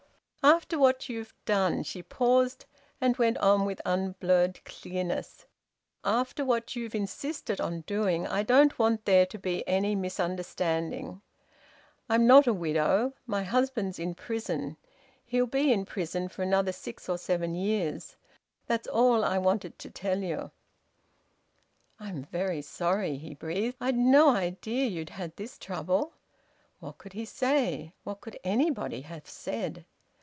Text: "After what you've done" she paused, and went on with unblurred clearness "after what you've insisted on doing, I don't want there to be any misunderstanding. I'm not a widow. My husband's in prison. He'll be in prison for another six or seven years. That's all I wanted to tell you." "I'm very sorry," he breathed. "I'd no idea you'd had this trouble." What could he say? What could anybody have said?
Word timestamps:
"After 0.43 0.79
what 0.79 1.07
you've 1.07 1.35
done" 1.45 1.83
she 1.83 2.01
paused, 2.01 2.65
and 2.99 3.15
went 3.17 3.37
on 3.37 3.63
with 3.63 3.79
unblurred 3.85 4.63
clearness 4.65 5.45
"after 6.03 6.43
what 6.43 6.75
you've 6.75 6.95
insisted 6.95 7.61
on 7.61 7.81
doing, 7.81 8.25
I 8.25 8.41
don't 8.41 8.79
want 8.79 9.05
there 9.05 9.27
to 9.27 9.37
be 9.37 9.65
any 9.67 9.93
misunderstanding. 9.93 11.21
I'm 12.09 12.25
not 12.25 12.47
a 12.47 12.55
widow. 12.55 13.13
My 13.27 13.43
husband's 13.43 13.99
in 13.99 14.15
prison. 14.15 14.77
He'll 15.23 15.45
be 15.45 15.71
in 15.71 15.85
prison 15.85 16.27
for 16.27 16.41
another 16.41 16.71
six 16.71 17.07
or 17.07 17.19
seven 17.19 17.53
years. 17.53 18.15
That's 18.65 18.87
all 18.87 19.23
I 19.23 19.37
wanted 19.37 19.77
to 19.77 19.91
tell 19.91 20.23
you." 20.23 20.49
"I'm 21.99 22.23
very 22.23 22.63
sorry," 22.63 23.17
he 23.17 23.35
breathed. 23.35 23.77
"I'd 23.79 23.95
no 23.95 24.29
idea 24.29 24.85
you'd 24.87 25.11
had 25.11 25.35
this 25.35 25.59
trouble." 25.59 26.13
What 26.79 26.97
could 26.97 27.13
he 27.13 27.25
say? 27.25 27.93
What 28.03 28.21
could 28.21 28.39
anybody 28.43 29.01
have 29.01 29.29
said? 29.29 29.85